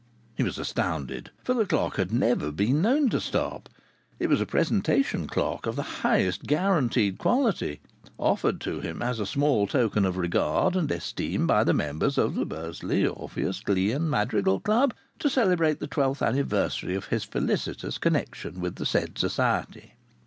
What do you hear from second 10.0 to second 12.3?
of regard and esteem by the members